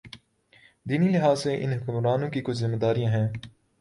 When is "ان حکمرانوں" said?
1.63-2.29